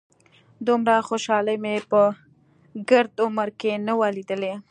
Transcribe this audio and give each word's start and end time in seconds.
دومره 0.67 0.95
خوشالي 1.07 1.55
مې 1.63 1.75
په 1.91 2.01
ګرد 2.89 3.13
عمر 3.23 3.49
کښې 3.59 3.73
نه 3.87 3.93
وه 3.99 4.07
ليدلې. 4.15 4.53